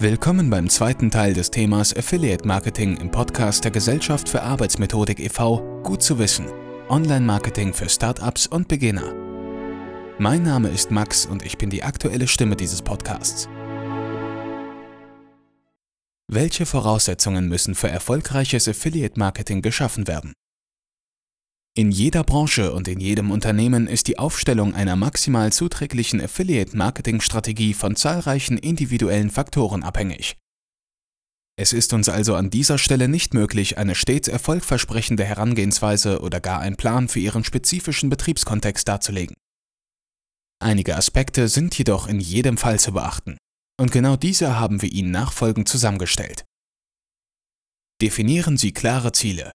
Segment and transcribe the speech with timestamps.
[0.00, 5.82] Willkommen beim zweiten Teil des Themas Affiliate Marketing im Podcast der Gesellschaft für Arbeitsmethodik e.V.
[5.82, 6.46] Gut zu wissen.
[6.88, 9.12] Online-Marketing für Startups und Beginner.
[10.20, 13.48] Mein Name ist Max und ich bin die aktuelle Stimme dieses Podcasts.
[16.28, 20.32] Welche Voraussetzungen müssen für erfolgreiches Affiliate Marketing geschaffen werden?
[21.78, 27.94] In jeder Branche und in jedem Unternehmen ist die Aufstellung einer maximal zuträglichen Affiliate-Marketing-Strategie von
[27.94, 30.36] zahlreichen individuellen Faktoren abhängig.
[31.56, 36.58] Es ist uns also an dieser Stelle nicht möglich, eine stets erfolgversprechende Herangehensweise oder gar
[36.58, 39.36] einen Plan für Ihren spezifischen Betriebskontext darzulegen.
[40.60, 43.38] Einige Aspekte sind jedoch in jedem Fall zu beachten,
[43.80, 46.44] und genau diese haben wir Ihnen nachfolgend zusammengestellt.
[48.02, 49.52] Definieren Sie klare Ziele,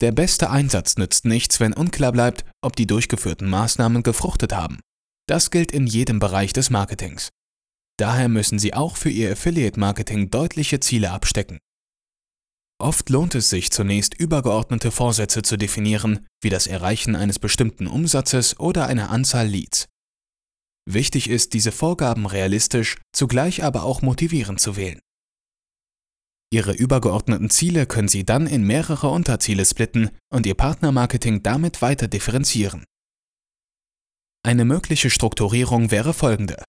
[0.00, 4.80] der beste Einsatz nützt nichts, wenn unklar bleibt, ob die durchgeführten Maßnahmen gefruchtet haben.
[5.26, 7.30] Das gilt in jedem Bereich des Marketings.
[7.98, 11.58] Daher müssen Sie auch für Ihr Affiliate-Marketing deutliche Ziele abstecken.
[12.78, 18.60] Oft lohnt es sich zunächst übergeordnete Vorsätze zu definieren, wie das Erreichen eines bestimmten Umsatzes
[18.60, 19.86] oder einer Anzahl Leads.
[20.88, 25.00] Wichtig ist, diese Vorgaben realistisch, zugleich aber auch motivierend zu wählen.
[26.52, 32.06] Ihre übergeordneten Ziele können Sie dann in mehrere Unterziele splitten und Ihr Partnermarketing damit weiter
[32.06, 32.84] differenzieren.
[34.44, 36.62] Eine mögliche Strukturierung wäre folgende.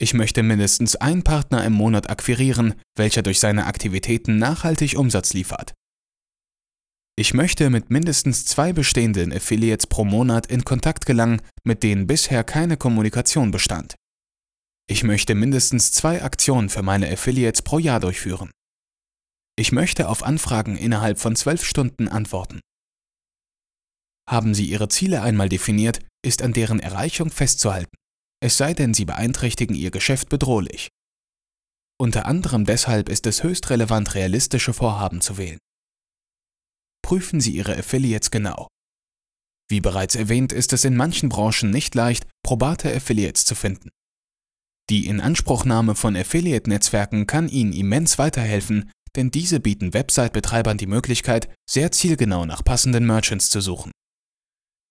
[0.00, 5.74] Ich möchte mindestens einen Partner im Monat akquirieren, welcher durch seine Aktivitäten nachhaltig Umsatz liefert.
[7.18, 12.44] Ich möchte mit mindestens zwei bestehenden Affiliates pro Monat in Kontakt gelangen, mit denen bisher
[12.44, 13.96] keine Kommunikation bestand.
[14.88, 18.50] Ich möchte mindestens zwei Aktionen für meine Affiliates pro Jahr durchführen.
[19.60, 22.60] Ich möchte auf Anfragen innerhalb von zwölf Stunden antworten.
[24.26, 27.94] Haben Sie Ihre Ziele einmal definiert, ist an deren Erreichung festzuhalten,
[28.42, 30.88] es sei denn, sie beeinträchtigen Ihr Geschäft bedrohlich.
[32.00, 35.58] Unter anderem deshalb ist es höchst relevant, realistische Vorhaben zu wählen.
[37.02, 38.66] Prüfen Sie Ihre Affiliates genau.
[39.68, 43.90] Wie bereits erwähnt, ist es in manchen Branchen nicht leicht, probate Affiliates zu finden.
[44.88, 51.92] Die Inanspruchnahme von Affiliate-Netzwerken kann Ihnen immens weiterhelfen, denn diese bieten Website-Betreibern die Möglichkeit, sehr
[51.92, 53.90] zielgenau nach passenden Merchants zu suchen.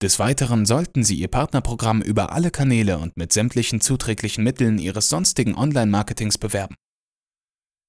[0.02, 5.10] Des Weiteren sollten Sie Ihr Partnerprogramm über alle Kanäle und mit sämtlichen zuträglichen Mitteln Ihres
[5.10, 6.76] sonstigen Online-Marketings bewerben.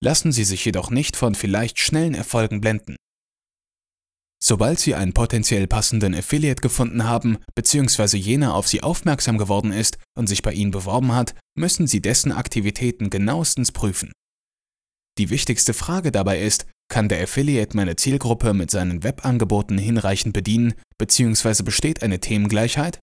[0.02, 2.96] Lassen Sie sich jedoch nicht von vielleicht schnellen Erfolgen blenden.
[4.42, 8.16] Sobald Sie einen potenziell passenden Affiliate gefunden haben, bzw.
[8.16, 12.32] jener auf Sie aufmerksam geworden ist und sich bei Ihnen beworben hat, müssen Sie dessen
[12.32, 14.12] Aktivitäten genauestens prüfen.
[15.18, 20.74] Die wichtigste Frage dabei ist, kann der Affiliate meine Zielgruppe mit seinen Webangeboten hinreichend bedienen
[20.98, 21.62] bzw.
[21.62, 22.98] besteht eine Themengleichheit?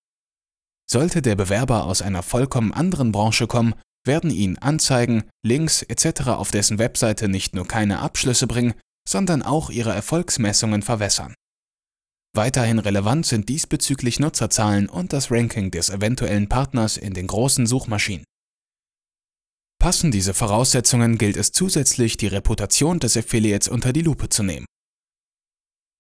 [0.89, 3.75] Sollte der Bewerber aus einer vollkommen anderen Branche kommen,
[4.05, 6.29] werden ihn Anzeigen, Links etc.
[6.29, 8.73] auf dessen Webseite nicht nur keine Abschlüsse bringen,
[9.07, 11.33] sondern auch ihre Erfolgsmessungen verwässern.
[12.35, 18.25] Weiterhin relevant sind diesbezüglich Nutzerzahlen und das Ranking des eventuellen Partners in den großen Suchmaschinen.
[19.87, 24.65] Passen diese Voraussetzungen, gilt es zusätzlich, die Reputation des Affiliates unter die Lupe zu nehmen.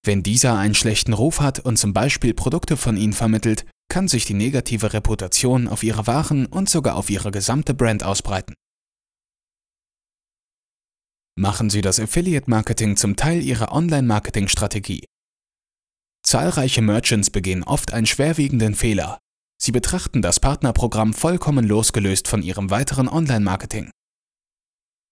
[0.03, 4.25] Wenn dieser einen schlechten Ruf hat und zum Beispiel Produkte von Ihnen vermittelt, kann sich
[4.25, 8.55] die negative Reputation auf Ihre Waren und sogar auf Ihre gesamte Brand ausbreiten.
[11.39, 15.05] Machen Sie das Affiliate-Marketing zum Teil Ihrer Online-Marketing-Strategie.
[16.23, 19.17] Zahlreiche Merchants begehen oft einen schwerwiegenden Fehler,
[19.61, 23.91] Sie betrachten das Partnerprogramm vollkommen losgelöst von Ihrem weiteren Online-Marketing.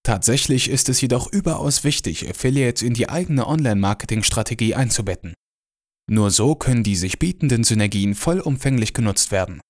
[0.04, 5.34] Tatsächlich ist es jedoch überaus wichtig, Affiliates in die eigene Online-Marketing-Strategie einzubetten.
[6.08, 9.60] Nur so können die sich bietenden Synergien vollumfänglich genutzt werden.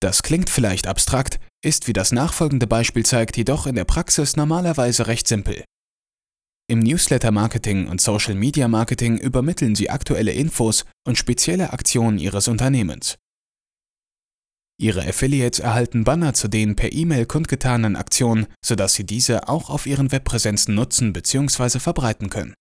[0.00, 5.08] Das klingt vielleicht abstrakt, ist wie das nachfolgende Beispiel zeigt jedoch in der Praxis normalerweise
[5.08, 5.64] recht simpel.
[6.68, 13.16] Im Newsletter-Marketing und Social-Media-Marketing übermitteln Sie aktuelle Infos und spezielle Aktionen Ihres Unternehmens.
[14.82, 19.86] Ihre Affiliates erhalten Banner zu den per E-Mail kundgetanen Aktionen, sodass Sie diese auch auf
[19.86, 21.78] Ihren Webpräsenzen nutzen bzw.
[21.78, 22.54] verbreiten können.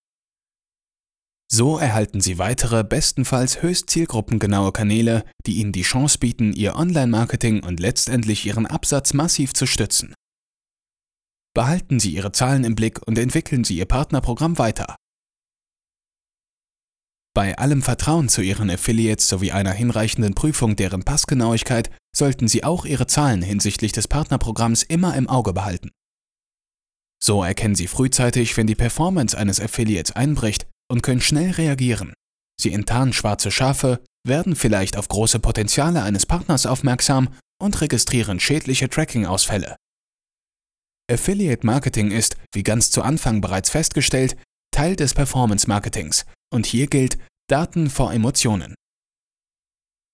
[1.51, 7.63] So erhalten Sie weitere, bestenfalls höchst zielgruppengenaue Kanäle, die Ihnen die Chance bieten, Ihr Online-Marketing
[7.63, 10.13] und letztendlich Ihren Absatz massiv zu stützen.
[11.53, 14.95] Behalten Sie Ihre Zahlen im Blick und entwickeln Sie Ihr Partnerprogramm weiter.
[17.33, 22.85] Bei allem Vertrauen zu Ihren Affiliates sowie einer hinreichenden Prüfung deren Passgenauigkeit sollten Sie auch
[22.85, 25.91] Ihre Zahlen hinsichtlich des Partnerprogramms immer im Auge behalten.
[27.23, 32.13] So erkennen Sie frühzeitig, wenn die Performance eines Affiliates einbricht und können schnell reagieren.
[32.59, 37.29] Sie enttarnen schwarze Schafe, werden vielleicht auf große Potenziale eines Partners aufmerksam
[37.61, 39.77] und registrieren schädliche Tracking-Ausfälle.
[41.09, 44.35] Affiliate Marketing ist, wie ganz zu Anfang bereits festgestellt,
[44.71, 47.17] Teil des Performance Marketings und hier gilt
[47.47, 48.75] Daten vor Emotionen.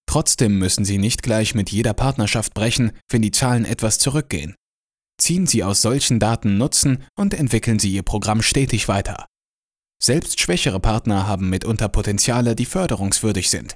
[0.10, 4.56] Trotzdem müssen Sie nicht gleich mit jeder Partnerschaft brechen, wenn die Zahlen etwas zurückgehen.
[5.20, 9.26] Ziehen Sie aus solchen Daten Nutzen und entwickeln Sie Ihr Programm stetig weiter.
[10.02, 13.76] Selbst schwächere Partner haben mitunter Potenziale, die förderungswürdig sind.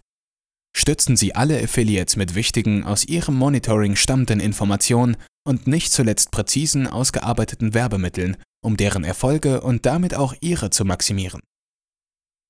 [0.75, 6.87] Stützen Sie alle Affiliates mit wichtigen, aus Ihrem Monitoring stammenden Informationen und nicht zuletzt präzisen,
[6.87, 11.41] ausgearbeiteten Werbemitteln, um deren Erfolge und damit auch Ihre zu maximieren.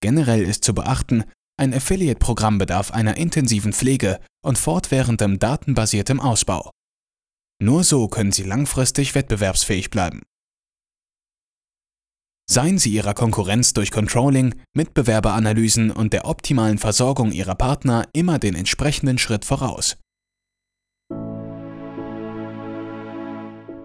[0.02, 1.24] Generell ist zu beachten,
[1.58, 6.72] ein Affiliate-Programm bedarf einer intensiven Pflege und fortwährendem datenbasiertem Ausbau.
[7.62, 10.24] Nur so können Sie langfristig wettbewerbsfähig bleiben.
[12.50, 18.56] Seien Sie Ihrer Konkurrenz durch Controlling, Mitbewerberanalysen und der optimalen Versorgung Ihrer Partner immer den
[18.56, 19.98] entsprechenden Schritt voraus.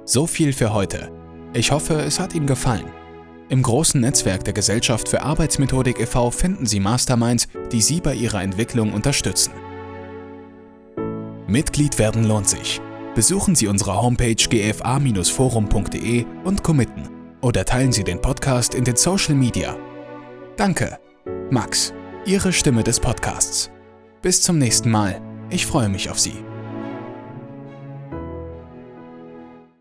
[0.07, 1.13] So viel für heute.
[1.53, 2.91] Ich hoffe, es hat Ihnen gefallen.
[3.49, 6.33] Im großen Netzwerk der Gesellschaft für Arbeitsmethodik e.V.
[6.33, 9.53] finden Sie Masterminds, die Sie bei Ihrer Entwicklung unterstützen.
[11.47, 12.81] Mitglied werden lohnt sich.
[13.15, 17.09] Besuchen Sie unsere Homepage gfa-forum.de und committen
[17.41, 19.77] oder teilen Sie den Podcast in den Social Media.
[20.57, 20.99] Danke.
[21.51, 21.95] Max,
[22.25, 23.71] Ihre Stimme des Podcasts.
[24.23, 25.21] Bis zum nächsten Mal.
[25.51, 26.35] Ich freue mich auf Sie.